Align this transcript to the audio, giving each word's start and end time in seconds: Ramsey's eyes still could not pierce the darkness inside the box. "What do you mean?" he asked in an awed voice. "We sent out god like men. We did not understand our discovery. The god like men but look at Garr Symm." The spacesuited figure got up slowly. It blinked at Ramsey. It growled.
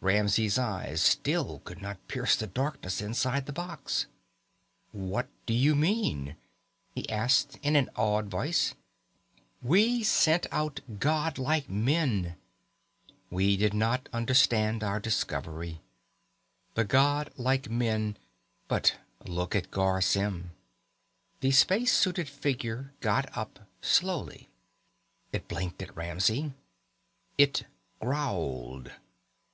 Ramsey's 0.00 0.58
eyes 0.58 1.02
still 1.02 1.58
could 1.58 1.82
not 1.82 2.08
pierce 2.08 2.36
the 2.36 2.46
darkness 2.46 3.02
inside 3.02 3.44
the 3.44 3.52
box. 3.52 4.06
"What 4.92 5.28
do 5.44 5.52
you 5.52 5.74
mean?" 5.76 6.36
he 6.94 7.06
asked 7.10 7.58
in 7.62 7.76
an 7.76 7.90
awed 7.94 8.30
voice. 8.30 8.74
"We 9.60 10.02
sent 10.02 10.46
out 10.50 10.80
god 10.98 11.36
like 11.36 11.68
men. 11.68 12.36
We 13.28 13.58
did 13.58 13.74
not 13.74 14.08
understand 14.10 14.82
our 14.82 14.98
discovery. 14.98 15.82
The 16.76 16.84
god 16.84 17.30
like 17.36 17.68
men 17.68 18.16
but 18.68 18.96
look 19.26 19.54
at 19.54 19.70
Garr 19.70 20.00
Symm." 20.00 20.52
The 21.40 21.50
spacesuited 21.50 22.30
figure 22.30 22.94
got 23.00 23.28
up 23.36 23.60
slowly. 23.82 24.48
It 25.30 25.46
blinked 25.46 25.82
at 25.82 25.94
Ramsey. 25.94 26.54
It 27.36 27.64
growled. 28.00 28.90